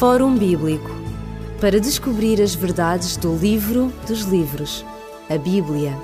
[0.00, 0.90] Fórum Bíblico
[1.60, 4.82] para descobrir as verdades do livro dos livros,
[5.28, 5.94] a Bíblia.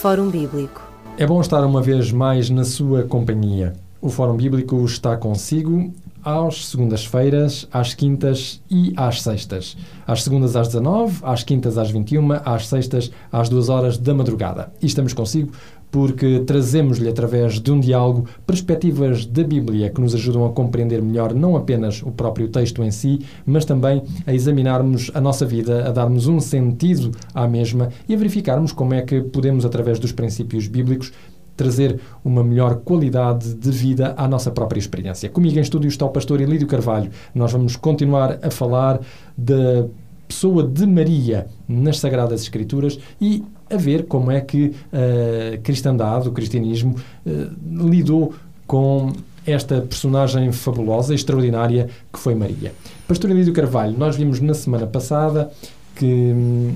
[0.00, 0.80] Fórum Bíblico.
[1.18, 3.74] É bom estar uma vez mais na sua companhia.
[4.00, 5.92] O Fórum Bíblico está consigo
[6.24, 9.76] às segundas-feiras, às quintas e às sextas.
[10.06, 14.72] Às segundas às 19, às quintas às 21, às sextas às 2 horas da madrugada.
[14.80, 15.52] E estamos consigo
[15.90, 21.34] porque trazemos-lhe, através de um diálogo, perspectivas da Bíblia que nos ajudam a compreender melhor
[21.34, 25.90] não apenas o próprio texto em si, mas também a examinarmos a nossa vida, a
[25.90, 30.66] darmos um sentido à mesma e a verificarmos como é que podemos, através dos princípios
[30.66, 31.12] bíblicos,
[31.56, 35.28] trazer uma melhor qualidade de vida à nossa própria experiência.
[35.28, 37.10] Comigo em estúdio está o pastor Elídio Carvalho.
[37.34, 39.00] Nós vamos continuar a falar
[39.36, 39.86] da
[40.28, 46.32] pessoa de Maria nas Sagradas Escrituras e a ver como é que a cristandade, o
[46.32, 46.96] cristianismo,
[47.26, 48.34] eh, lidou
[48.66, 49.12] com
[49.46, 52.72] esta personagem fabulosa, extraordinária que foi Maria.
[53.06, 55.50] Pastor Elídio Carvalho, nós vimos na semana passada
[55.94, 56.74] que hum,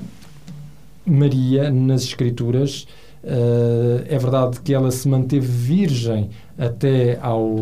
[1.05, 2.87] Maria, nas Escrituras,
[3.23, 7.55] Uh, é verdade que ela se manteve virgem até ao,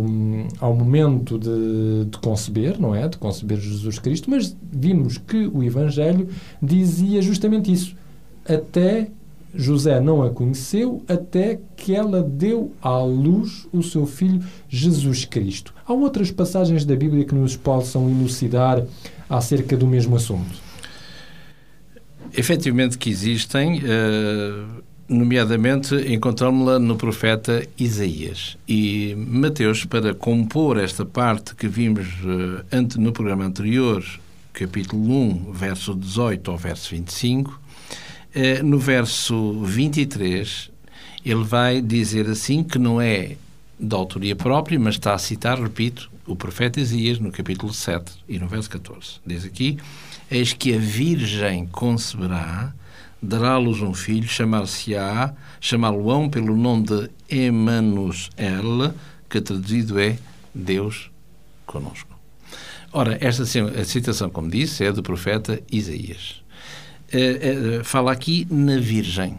[0.59, 3.07] ao momento de, de, conceber, não é?
[3.07, 6.27] De conceber Jesus Cristo, mas vimos que o Evangelho
[6.59, 7.95] dizia justamente isso.
[8.43, 9.09] Até
[9.53, 15.73] José não a conheceu, até que ela deu à luz o seu filho Jesus Cristo.
[15.85, 18.83] Há outras passagens da Bíblia que nos possam elucidar
[19.29, 20.61] acerca do mesmo assunto?
[22.33, 23.79] Efetivamente que existem.
[23.79, 28.57] Uh nomeadamente encontramos-la no profeta Isaías.
[28.67, 32.07] E Mateus, para compor esta parte que vimos
[32.71, 34.03] ante, no programa anterior,
[34.53, 37.60] capítulo 1, verso 18 ao verso 25, uh,
[38.63, 40.71] no verso 23,
[41.25, 43.35] ele vai dizer assim que não é
[43.79, 48.39] da autoria própria, mas está a citar, repito, o profeta Isaías no capítulo 7 e
[48.39, 49.19] no verso 14.
[49.25, 49.77] Diz aqui:
[50.29, 52.73] Eis que a Virgem conceberá
[53.21, 58.93] dará-los um filho, chamar-se-á, chamá-lo-ão pelo nome de Emanuel,
[59.29, 60.17] que traduzido é
[60.53, 61.11] Deus
[61.65, 62.09] conosco.
[62.93, 63.45] Ora, esta
[63.85, 66.41] citação, como disse, é do profeta Isaías.
[67.13, 69.37] É, é, fala aqui na Virgem.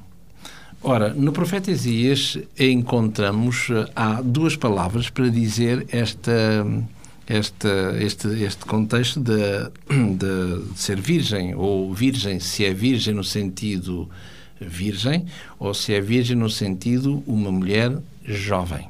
[0.83, 6.66] Ora, no profeta Isaías encontramos, há duas palavras para dizer esta
[7.28, 7.69] este,
[8.00, 9.71] este, este contexto de,
[10.16, 14.10] de, ser virgem, ou virgem, se é virgem no sentido
[14.60, 15.27] virgem,
[15.59, 18.89] ou se é virgem no sentido uma mulher jovem.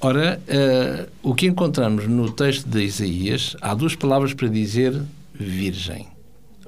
[0.00, 4.98] Ora, uh, o que encontramos no texto de Isaías, há duas palavras para dizer
[5.34, 6.08] virgem,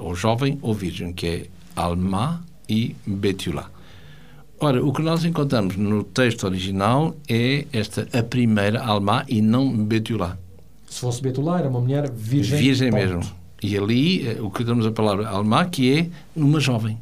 [0.03, 1.47] ou jovem ou virgem, que é
[1.77, 3.71] alma e betulá.
[4.65, 9.77] Ora, o que nós encontramos no texto original é esta, a primeira Alma e não
[9.77, 10.39] Betulá.
[10.89, 12.61] Se fosse Betulá, era uma mulher virgem.
[12.61, 13.01] Virgem ponto.
[13.01, 13.33] mesmo.
[13.61, 16.97] E ali, eh, o que damos a palavra Alma, que é uma jovem.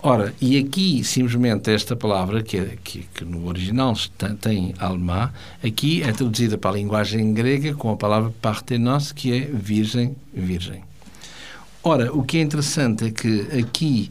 [0.00, 3.94] Ora, e aqui, simplesmente, esta palavra, que, é, que, que no original
[4.38, 5.32] tem Alma,
[5.64, 10.82] aqui é traduzida para a linguagem grega com a palavra partenos, que é virgem, virgem.
[11.86, 14.08] Ora, o que é interessante é que aqui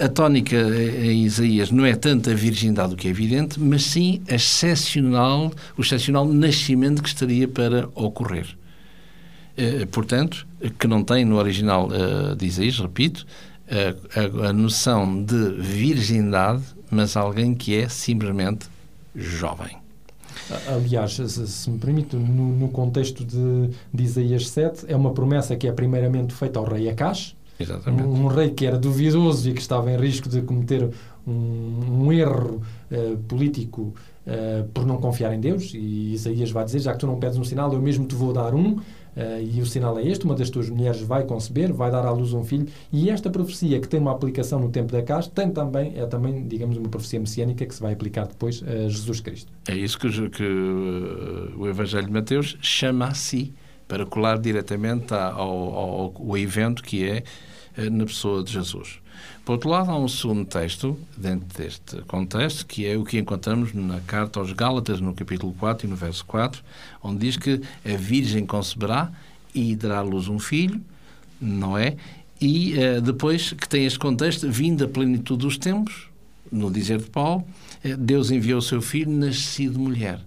[0.00, 4.20] a tónica em Isaías não é tanto a virgindade, o que é evidente, mas sim
[4.28, 8.48] a excepcional, o excepcional nascimento que estaria para ocorrer.
[9.56, 10.44] Eh, portanto,
[10.80, 11.88] que não tem no original
[12.36, 13.24] de Isaías, repito,
[13.70, 18.66] a, a, a noção de virgindade, mas alguém que é simplesmente
[19.14, 19.81] jovem.
[20.66, 25.66] Aliás, se me permite, no, no contexto de, de, Isaías 7, é uma promessa que
[25.66, 28.08] é primeiramente feita ao rei Acash, Exatamente.
[28.08, 30.88] Um, um, rei que era duvidoso e que estava em risco de cometer
[31.26, 32.60] um, um erro
[32.90, 33.94] uh, político
[34.26, 35.72] uh, por não confiar em Deus.
[35.74, 38.32] E Isaías vai dizer: Já que tu não pedes um sinal, eu mesmo te vou
[38.32, 38.80] dar um.
[39.16, 42.10] Uh, e o sinal é este: uma das tuas mulheres vai conceber, vai dar à
[42.10, 42.66] luz um filho.
[42.92, 46.46] E esta profecia, que tem uma aplicação no tempo da casa, tem também, é também,
[46.46, 49.52] digamos, uma profecia messiânica que se vai aplicar depois a Jesus Cristo.
[49.68, 53.52] É isso que, que uh, o Evangelho de Mateus chama a si,
[53.92, 57.22] para colar diretamente ao, ao, ao evento que é
[57.76, 59.00] uh, na pessoa de Jesus.
[59.44, 63.74] Por outro lado, há um segundo texto, dentro deste contexto, que é o que encontramos
[63.74, 66.62] na carta aos Gálatas, no capítulo 4 e no verso 4,
[67.02, 69.12] onde diz que a Virgem conceberá
[69.54, 70.80] e dará à luz um filho,
[71.38, 71.96] não é?
[72.40, 76.08] E uh, depois que tem este contexto, vindo a plenitude dos tempos,
[76.50, 77.44] no dizer de Paulo,
[77.84, 80.18] uh, Deus enviou o seu filho nascido mulher.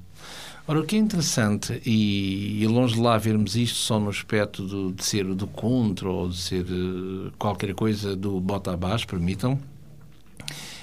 [0.67, 4.63] Ora, o que é interessante, e, e, longe de lá vermos isto só no aspecto
[4.63, 9.59] do, de ser do contra ou de ser uh, qualquer coisa do bota abaixo, permitam,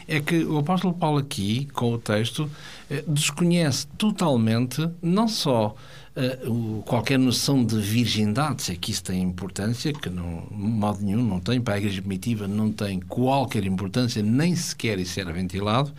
[0.07, 5.75] é que o apóstolo Paulo aqui, com o texto, uh, desconhece totalmente não só
[6.17, 11.03] uh, qualquer noção de virgindade, se é que isso tem importância, que não, de modo
[11.03, 15.33] nenhum não tem, para a Igreja Primitiva não tem qualquer importância, nem sequer isso era
[15.33, 15.93] ventilado,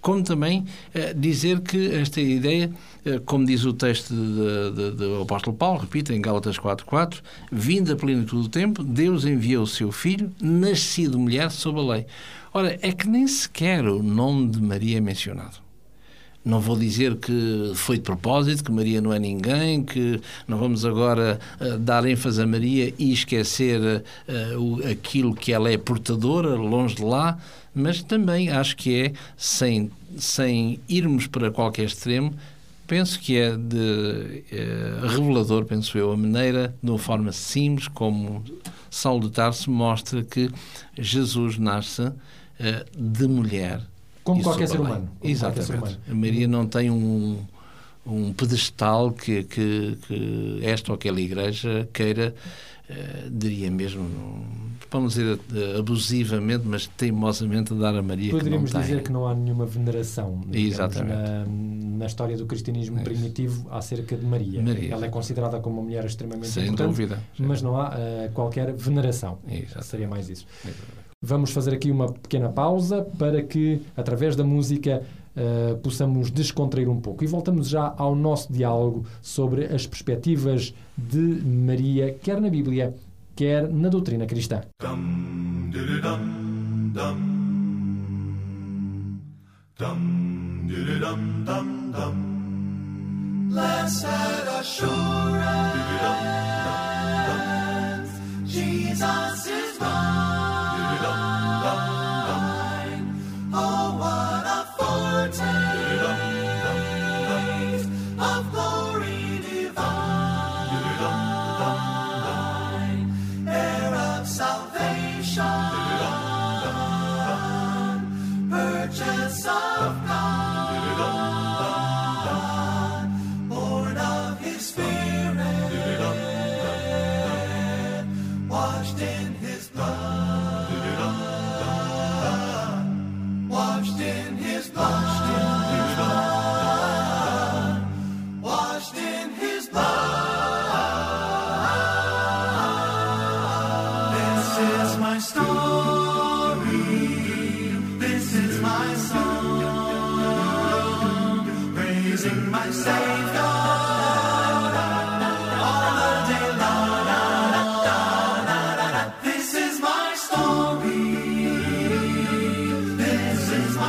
[0.00, 0.60] como também
[0.94, 2.70] uh, dizer que esta ideia,
[3.24, 7.20] como diz o texto do apóstolo Paulo, repita em Gálatas 4.4,
[7.50, 12.06] vindo a plenitude do tempo, Deus enviou o seu Filho, nascido mulher sob a lei.
[12.52, 15.67] Ora, é que nem sequer o nome de Maria é mencionado.
[16.48, 20.82] Não vou dizer que foi de propósito, que Maria não é ninguém, que não vamos
[20.82, 26.54] agora uh, dar ênfase a Maria e esquecer uh, o, aquilo que ela é portadora,
[26.54, 27.36] longe de lá,
[27.74, 32.32] mas também acho que é, sem, sem irmos para qualquer extremo,
[32.86, 38.42] penso que é de uh, revelador, penso eu, a maneira, de uma forma simples, como
[38.88, 40.50] Saulo de Tarso mostra que
[40.96, 42.10] Jesus nasce
[42.96, 43.82] de mulher
[44.28, 45.08] como qualquer ser humano.
[45.22, 45.66] Exatamente.
[45.66, 45.96] Ser humano.
[46.10, 47.38] A Maria não tem um,
[48.06, 52.34] um pedestal que, que, que esta ou aquela igreja queira,
[52.90, 54.06] uh, diria mesmo,
[54.90, 59.10] para não dizer uh, abusivamente, mas teimosamente dar a Maria Poderíamos que não dizer que
[59.10, 60.96] não há nenhuma veneração digamos.
[60.96, 64.60] Na, na, história do cristianismo é primitivo acerca de Maria.
[64.60, 64.92] Maria.
[64.92, 67.22] Ela é considerada como uma mulher extremamente Sem importante, dúvida.
[67.38, 69.38] mas não há uh, qualquer veneração.
[69.48, 69.86] Exatamente.
[69.86, 70.46] Seria mais isso.
[70.62, 71.07] Exatamente.
[71.20, 75.02] Vamos fazer aqui uma pequena pausa para que, através da música,
[75.36, 77.24] uh, possamos descontrair um pouco.
[77.24, 82.94] E voltamos já ao nosso diálogo sobre as perspectivas de Maria, quer na Bíblia,
[83.34, 84.60] quer na doutrina cristã.
[84.80, 86.00] Dum, dum,
[86.92, 87.38] dum,
[93.48, 95.78] Blessed assurance,
[98.46, 100.17] Jesus is mine.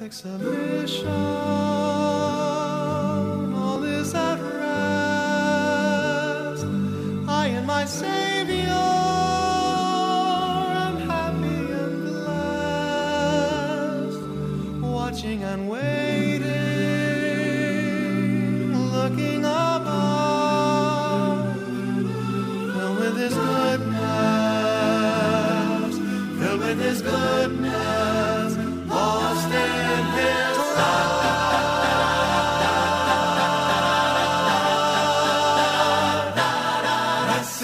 [0.00, 1.08] perfect submission,
[3.54, 4.64] all is at rest.
[7.28, 8.19] I and my Savior.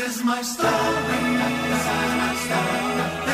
[0.09, 0.71] Is my story.
[0.71, 3.25] This is my story.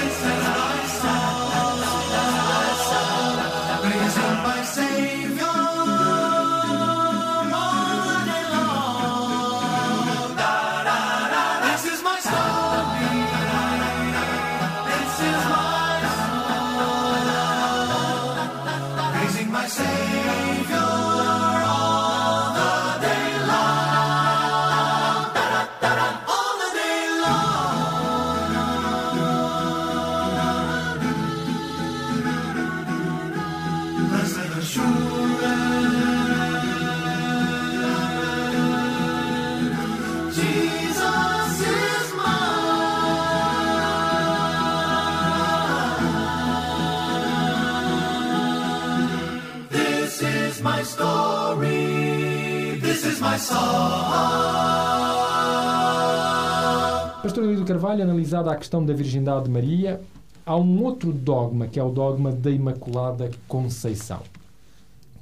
[57.23, 60.01] Pastor Elido Carvalho, analisada a questão da virgindade de Maria,
[60.45, 64.21] há um outro dogma, que é o dogma da Imaculada Conceição.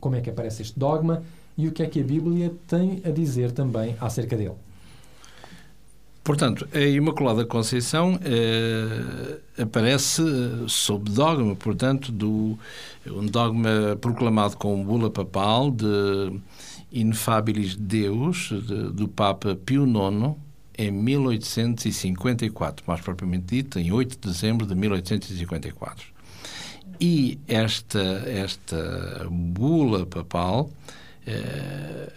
[0.00, 1.22] Como é que aparece este dogma
[1.56, 4.54] e o que é que a Bíblia tem a dizer também acerca dele?
[6.22, 10.22] Portanto, a Imaculada Conceição eh, aparece
[10.68, 12.58] sob dogma, portanto, do
[13.06, 16.38] um dogma proclamado com bula papal de
[16.92, 20.36] Inefabilis Deus, de, do Papa Pio IX,
[20.76, 26.06] em 1854, mais propriamente dito, em 8 de dezembro de 1854.
[27.00, 30.70] E esta, esta bula papal
[31.26, 32.12] eh,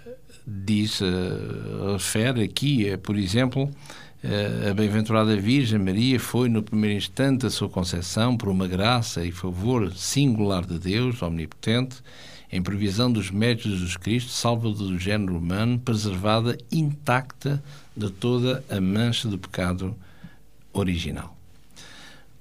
[0.45, 3.69] diz, eh, refere aqui, eh, por exemplo,
[4.23, 9.25] eh, a bem-aventurada Virgem Maria foi no primeiro instante da sua concepção por uma graça
[9.25, 11.97] e favor singular de Deus, omnipotente,
[12.51, 17.63] em previsão dos méritos de Jesus Cristo, salva do género humano, preservada intacta
[17.97, 19.95] de toda a mancha do pecado
[20.71, 21.35] original.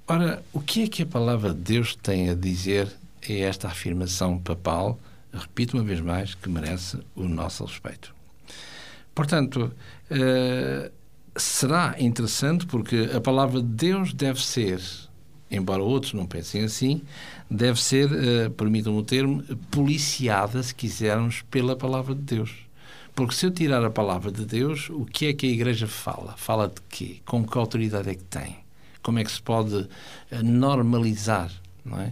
[0.07, 2.87] Ora, o que é que a palavra de Deus tem a dizer
[3.27, 4.99] a esta afirmação papal,
[5.33, 8.13] repito uma vez mais, que merece o nosso respeito?
[9.13, 9.71] Portanto,
[10.11, 10.91] uh,
[11.35, 14.81] será interessante porque a palavra de Deus deve ser,
[15.49, 17.01] embora outros não pensem assim,
[17.49, 22.51] deve ser, uh, permitam o termo, policiada, se quisermos, pela palavra de Deus.
[23.15, 26.33] Porque se eu tirar a palavra de Deus, o que é que a Igreja fala?
[26.35, 27.17] Fala de quê?
[27.25, 28.57] Com que autoridade é que tem?
[29.03, 29.87] Como é que se pode
[30.43, 31.51] normalizar,
[31.85, 32.11] não é?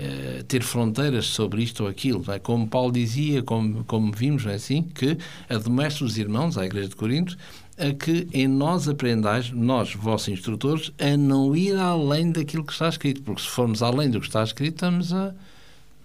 [0.00, 2.38] Uh, ter fronteiras sobre isto ou aquilo, é?
[2.38, 6.96] como Paulo dizia, como, como vimos, é assim, que admoeste os irmãos à Igreja de
[6.96, 7.36] Corinto
[7.80, 12.88] a que em nós aprendais, nós, vossos instrutores, a não ir além daquilo que está
[12.88, 15.34] escrito, porque se formos além do que está escrito, estamos a,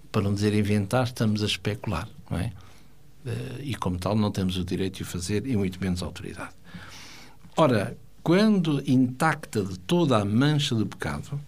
[0.10, 2.52] para não dizer inventar, estamos a especular, não é?
[3.26, 6.54] Uh, e como tal não temos o direito de o fazer e muito menos autoridade.
[7.58, 11.40] Ora, quando intacta de toda a mancha do pecado,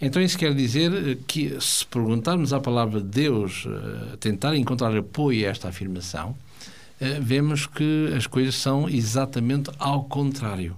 [0.00, 5.46] então isso quer dizer que se perguntarmos à palavra de Deus, uh, tentar encontrar apoio
[5.46, 10.76] a esta afirmação, uh, vemos que as coisas são exatamente ao contrário.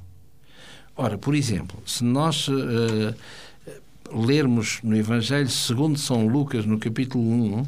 [0.97, 3.15] Ora, por exemplo, se nós uh,
[4.13, 7.67] lermos no Evangelho segundo São Lucas, no capítulo 1,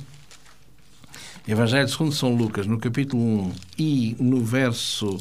[1.46, 5.18] Evangelho segundo São Lucas, no capítulo 1 e no verso,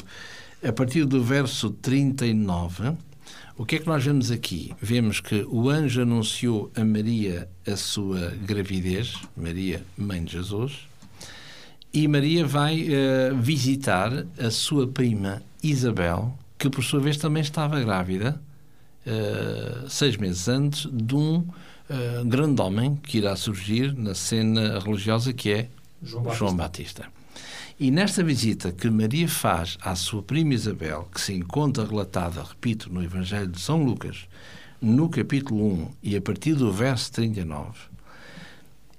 [0.62, 2.98] a partir do verso 39,
[3.58, 4.72] o que é que nós vemos aqui?
[4.80, 10.88] Vemos que o anjo anunciou a Maria a sua gravidez, Maria, mãe de Jesus,
[11.92, 17.80] e Maria vai uh, visitar a sua prima Isabel, que por sua vez também estava
[17.80, 18.40] grávida,
[19.08, 25.34] uh, seis meses antes, de um uh, grande homem que irá surgir na cena religiosa
[25.34, 25.70] que é
[26.04, 26.38] João Batista.
[26.38, 27.17] João Batista.
[27.80, 32.92] E nesta visita que Maria faz à sua prima Isabel, que se encontra relatada, repito,
[32.92, 34.28] no Evangelho de São Lucas,
[34.82, 37.78] no capítulo 1 e a partir do verso 39,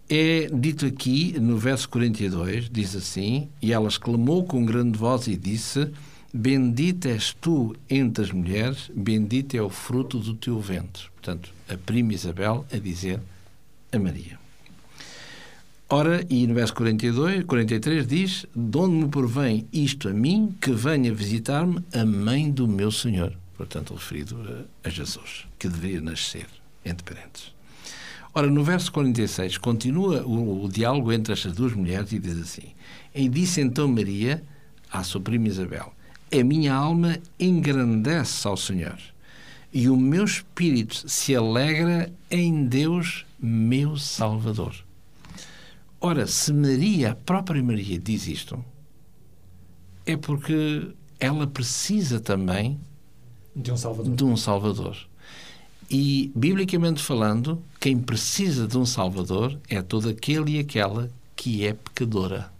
[0.09, 5.37] é dito aqui, no verso 42, diz assim: E ela exclamou com grande voz e
[5.37, 5.91] disse:
[6.33, 11.09] Bendita és tu entre as mulheres, bendito é o fruto do teu ventre.
[11.15, 13.21] Portanto, a prima Isabel a dizer
[13.91, 14.48] a Maria.
[15.91, 20.71] Ora, e no verso 42, 43 diz: De onde me provém isto a mim, que
[20.71, 23.35] venha visitar-me a mãe do meu Senhor?
[23.57, 26.47] Portanto, referido a, Jesus, que deveria nascer
[26.85, 27.55] entre parentes.
[28.35, 32.75] Ora, no verso 46, continua o, o diálogo entre estas duas mulheres e diz assim:
[33.15, 34.45] E disse então Maria
[34.93, 35.95] à sua prima Isabel:
[36.31, 38.99] A minha alma engrandece ao Senhor,
[39.73, 44.87] e o meu espírito se alegra em Deus, meu Salvador.
[46.01, 48.65] Ora, se Maria, a própria Maria, diz isto,
[50.07, 52.79] é porque ela precisa também
[53.55, 54.15] De um Salvador.
[54.15, 54.97] de um Salvador.
[55.91, 61.73] E, biblicamente falando, quem precisa de um Salvador é todo aquele e aquela que é
[61.73, 62.53] pecadora,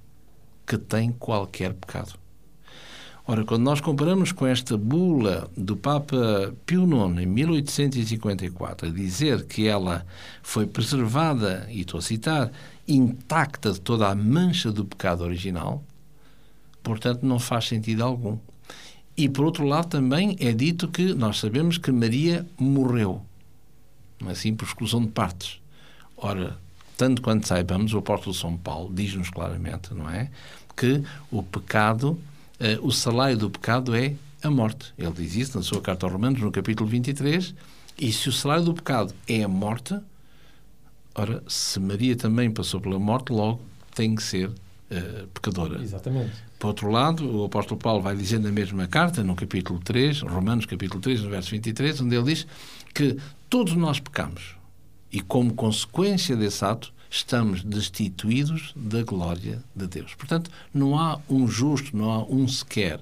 [0.67, 2.15] que tem qualquer pecado.
[3.31, 9.45] Ora, quando nós comparamos com esta bula do Papa Pio IX, em 1854, a dizer
[9.45, 10.07] que ela
[10.43, 12.51] foi preservada, e estou a citar,
[12.89, 15.85] intacta de toda a mancha do pecado original,
[16.83, 18.39] portanto, não faz sentido algum.
[19.15, 23.21] E, por outro lado, também é dito que nós sabemos que Maria morreu,
[24.27, 25.61] assim, por exclusão de partes.
[26.17, 26.57] Ora,
[26.97, 30.31] tanto quanto saibamos, o apóstolo São Paulo diz-nos claramente, não é?
[30.75, 32.19] Que o pecado,
[32.61, 34.93] eh, o salário do pecado é a morte.
[34.97, 37.55] Ele diz isso na sua carta aos Romanos, no capítulo 23.
[37.99, 39.99] E se o salário do pecado é a morte,
[41.15, 43.61] ora, se Maria também passou pela morte, logo
[43.95, 44.51] tem que ser
[44.91, 45.83] eh, pecadora.
[45.83, 46.33] Exatamente.
[46.59, 50.67] Por outro lado, o apóstolo Paulo vai dizer na mesma carta, no capítulo 3, Romanos
[50.67, 52.47] capítulo 3, no verso 23, onde ele diz
[52.95, 53.17] que
[53.51, 54.57] todos nós pecamos
[55.13, 60.15] e como consequência desse ato estamos destituídos da glória de Deus.
[60.15, 63.01] Portanto, não há um justo, não há um sequer.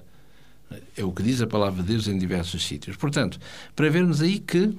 [0.95, 2.97] É o que diz a palavra de Deus em diversos sítios.
[2.97, 3.39] Portanto,
[3.75, 4.75] para vermos aí que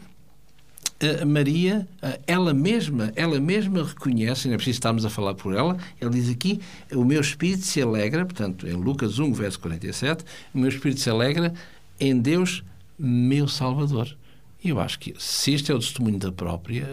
[1.00, 5.54] a Maria, eh, ela mesma, ela mesma reconhece, não é preciso estarmos a falar por
[5.54, 6.60] ela, ele diz aqui,
[6.92, 11.08] o meu espírito se alegra, portanto, em Lucas 1, verso 47, o meu espírito se
[11.08, 11.54] alegra
[12.00, 12.64] em Deus,
[12.98, 14.16] meu Salvador.
[14.62, 16.88] E eu acho que, se este é o testemunho da própria,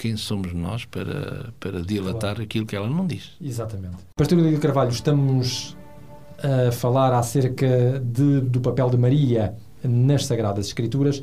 [0.00, 2.42] quem somos nós para, para dilatar Claro.
[2.42, 3.32] aquilo que ela não diz?
[3.40, 3.96] Exatamente.
[4.16, 5.76] Pastor Lídio Carvalho, estamos
[6.42, 9.54] a falar acerca de- do papel de Maria
[9.84, 11.22] nas Sagradas Escrituras.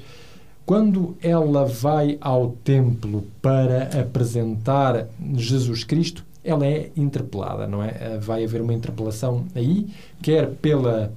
[0.66, 8.18] Quando ela vai ao templo para apresentar Jesus Cristo, ela é interpelada, não é?
[8.20, 9.88] Vai haver uma interpelação aí,
[10.22, 11.12] quer pela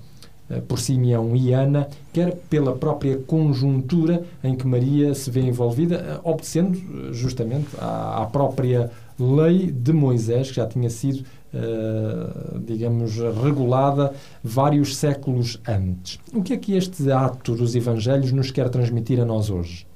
[0.66, 6.20] por Simeão e Ana, quer pela própria conjuntura em que Maria se vê envolvida, eh,
[6.24, 14.12] obedecendo eh, justamente à, própria lei de Moisés, que já tinha sido, eh, digamos, regulada
[14.42, 16.18] vários séculos antes.
[16.32, 19.86] O que é que este ato dos Evangelhos nos quer transmitir a nós hoje?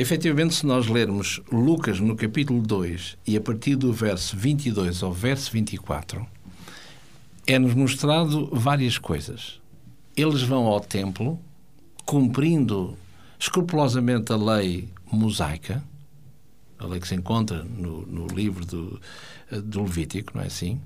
[0.00, 5.12] Efetivamente, se nós lermos Lucas no capítulo 2 e a partir do verso 22 ao
[5.12, 6.24] verso 24,
[7.48, 9.58] é-nos mostrado várias coisas.
[10.14, 11.40] Eles vão ao templo,
[12.04, 12.94] cumprindo
[13.38, 15.82] escrupulosamente a lei mosaica,
[16.78, 19.00] a lei que se encontra no, no livro do,
[19.64, 20.78] do Levítico, não é assim?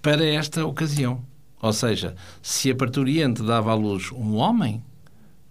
[0.00, 1.24] Para esta ocasião.
[1.60, 4.80] Ou seja, se a parturiente dava à luz um homem,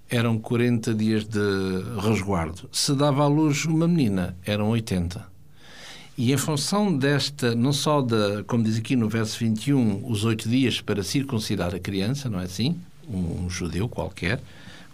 [0.09, 1.39] eram 40 dias de
[1.99, 2.69] resguardo.
[2.71, 5.32] Se dava à luz uma menina, eram 80.
[6.15, 10.47] E em função desta, não só da, como diz aqui no verso 21, os oito
[10.47, 12.79] dias para circuncidar a criança, não é assim?
[13.09, 14.39] Um, um judeu qualquer,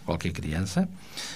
[0.05, 0.87] qualquer criança,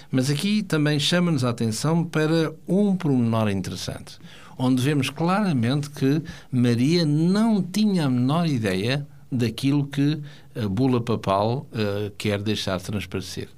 [0.09, 4.17] mas aqui também chama-nos a atenção para um pormenor interessante,
[4.57, 10.17] onde vemos claramente que Maria não tinha a menor ideia daquilo que
[10.55, 13.49] a bula papal uh, quer deixar transparecer.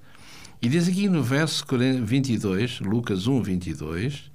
[0.60, 1.64] E diz aqui no verso
[2.04, 4.32] 22, Lucas 1, 22,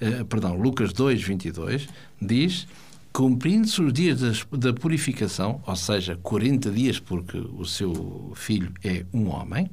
[0.00, 1.88] uh, perdão, Lucas 2, 22,
[2.20, 2.66] diz:
[3.12, 9.28] Cumprindo-se os dias da purificação, ou seja, 40 dias, porque o seu filho é um
[9.28, 9.68] homem,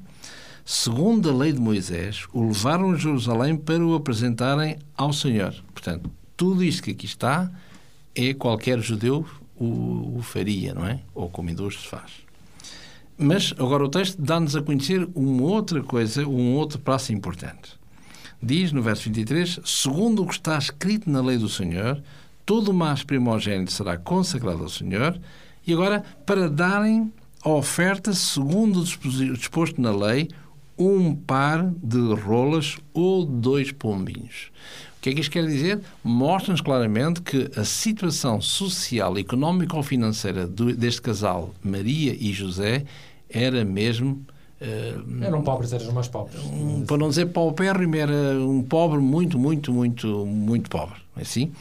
[0.66, 5.54] segundo a lei de Moisés, o levaram a Jerusalém para o apresentarem ao Senhor.
[5.74, 7.52] Portanto, tudo isto que aqui está
[8.16, 11.00] é qualquer judeu o, o faria, não é?
[11.14, 12.12] Ou como se faz.
[13.18, 17.77] Mas agora o texto dá-nos a conhecer uma outra coisa, um outro passo importante.
[18.42, 22.02] Diz no verso 23: Segundo o que está escrito na lei do Senhor,
[22.46, 25.20] todo o mais primogênito será consagrado ao Senhor.
[25.66, 27.12] E agora, para darem
[27.44, 30.30] a oferta segundo o disposto na lei,
[30.78, 34.52] um par de rolas ou dois pombinhos.
[34.98, 35.82] O que é que isto quer dizer?
[36.04, 42.86] Mostra-nos claramente que a situação social, económica ou financeira deste casal, Maria e José,
[43.30, 44.26] era mesmo.
[44.60, 46.42] Uh, eram pobres, eram os mais pobres.
[46.44, 50.96] Um, para não dizer paupérrimo, era um pobre muito, muito, muito, muito pobre.
[51.16, 51.52] Assim,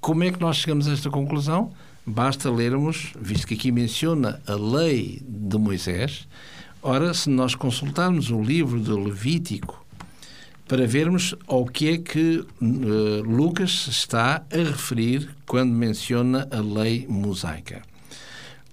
[0.00, 1.70] como é que nós chegamos a esta conclusão?
[2.06, 6.26] Basta lermos, visto que aqui menciona a lei de Moisés,
[6.82, 9.84] ora, se nós consultarmos o livro de Levítico,
[10.66, 17.06] para vermos ao que é que uh, Lucas está a referir quando menciona a lei
[17.08, 17.82] mosaica.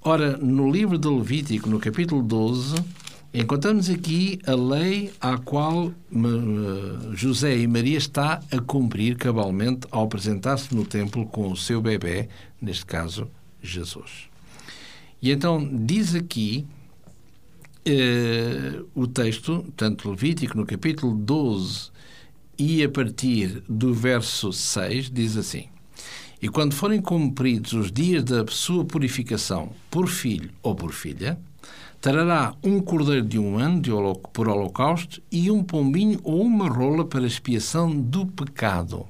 [0.01, 2.75] Ora, no livro de Levítico, no capítulo 12,
[3.41, 10.05] encontramos aqui a lei à qual uh, José e Maria está a cumprir cabalmente ao
[10.05, 12.29] apresentar-se no templo com o seu bebê,
[12.61, 13.27] neste caso,
[13.61, 14.29] Jesus.
[15.21, 16.65] E então diz aqui
[17.83, 21.91] eh, o texto, tanto Levítico, no capítulo 12
[22.57, 25.65] e a partir do verso 6, diz assim:
[26.41, 31.37] E quando forem cumpridos os dias da sua purificação por filho ou por filha,
[32.05, 36.69] trará um cordeiro de um ano de holo- por holocausto e um pombinho ou uma
[36.69, 39.07] rola para expiação do pecado,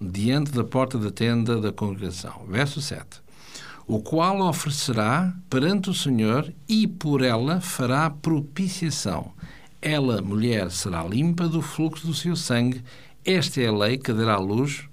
[0.00, 2.44] diante da porta da tenda da congregação.
[2.48, 3.20] Verso 7
[3.88, 9.32] o qual oferecerá perante o Senhor e por ela fará propiciação.
[9.82, 12.84] Ela, mulher, será limpa do fluxo do seu sangue.
[13.24, 14.84] Esta é a lei que dará à luz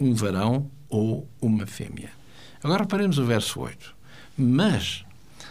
[0.00, 2.08] um varão ou uma fêmea.
[2.64, 3.94] Agora paremos o verso 8.
[4.38, 5.04] Mas,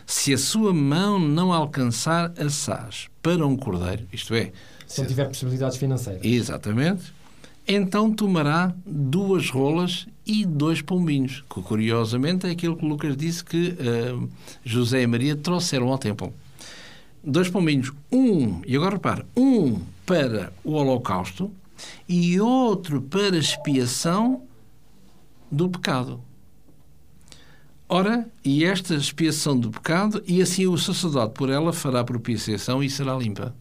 [0.10, 4.54] se a sua mão não alcançar assaz para um cordeiro, isto é,
[4.88, 6.24] Se não tiver possibilidades financeiras.
[6.24, 7.14] Exatamente.
[7.68, 13.76] Então tomará duas rolas e dois pombinhos, que curiosamente é aquilo que Lucas disse que
[13.78, 14.28] eh,
[14.64, 16.34] José e Maria trouxeram ao templo.
[17.22, 21.52] Dois pombinhos, um, e agora repara, um para o holocausto
[22.08, 24.44] e outro para expiação
[25.52, 26.22] do pecado.
[27.90, 32.90] Ora, e esta expiação do pecado, e assim o sacerdote por ela fará propiciação e
[32.90, 33.56] será limpa.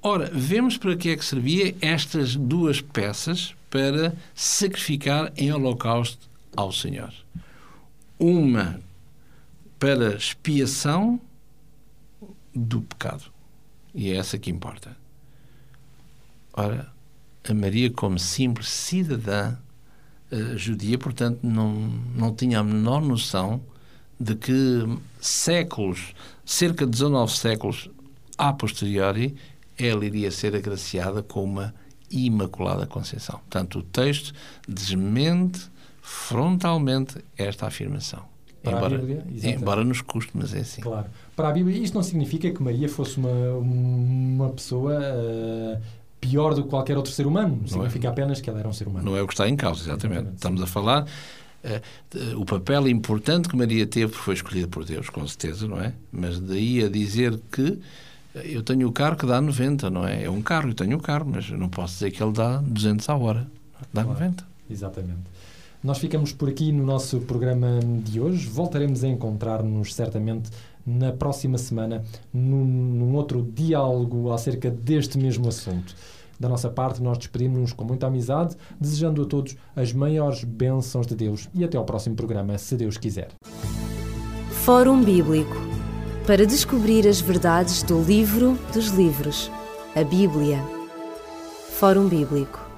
[0.00, 6.72] Ora, vemos para que é que servia estas duas peças para sacrificar em holocausto ao
[6.72, 7.12] Senhor.
[8.18, 8.80] Uma
[9.78, 11.20] para expiação
[12.54, 13.24] do pecado.
[13.94, 14.96] E é essa que importa.
[16.52, 16.90] Ora,
[17.48, 19.56] a Maria, como simples cidadã
[20.30, 21.72] eh, judia, portanto, não,
[22.14, 23.60] não tinha a menor noção
[24.18, 24.52] de que
[25.20, 26.14] séculos,
[26.44, 27.90] cerca de 19 séculos
[28.36, 29.34] a posteriori,
[29.78, 31.74] ela iria ser agraciada com uma
[32.10, 33.38] Imaculada Conceição.
[33.38, 34.34] Portanto, o texto
[34.68, 35.70] desmente
[36.02, 38.24] frontalmente esta afirmação.
[38.62, 40.82] Para a embora, Bíblia, embora nos custe, mas é assim.
[40.82, 41.06] Claro.
[41.34, 45.80] Para a Bíblia, isto não significa que Maria fosse uma, uma pessoa eh,
[46.20, 47.62] pior do que qualquer outro ser humano.
[47.66, 49.04] Significa apenas que ela era um ser humano.
[49.10, 50.18] Não é o que está em causa, exatamente.
[50.20, 51.06] Exatamente, Estamos a falar
[52.10, 55.92] de- o papel importante que Maria teve, foi escolhida por Deus, com certeza, não é?
[56.10, 57.78] Mas daí a dizer que
[58.34, 60.24] eh, eu tenho o carro que dá 90, não é?
[60.24, 62.58] É um carro, eu tenho o carro, mas eu não posso dizer que ele dá
[62.58, 63.46] 200 à hora.
[63.92, 64.18] Dá Claro.
[64.20, 64.44] 90.
[64.70, 65.20] Exatamente.
[65.82, 68.46] Nós ficamos por aqui no nosso programa de hoje.
[68.46, 70.50] Voltaremos a encontrar-nos certamente
[70.98, 75.94] na próxima semana num, num outro diálogo acerca deste mesmo assunto.
[76.38, 81.14] Da nossa parte, nós despedimos-nos com muita amizade, desejando a todos as maiores bênçãos de
[81.14, 83.28] Deus e até ao próximo programa, se Deus quiser.
[84.50, 85.56] Fórum Bíblico
[86.26, 89.50] para descobrir as verdades do livro dos livros,
[89.94, 90.62] a Bíblia.
[91.72, 92.69] Fórum Bíblico